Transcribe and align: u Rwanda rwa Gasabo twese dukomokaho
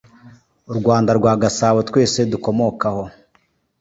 u 0.71 0.73
Rwanda 0.79 1.11
rwa 1.19 1.33
Gasabo 1.41 1.79
twese 1.89 2.19
dukomokaho 2.31 3.03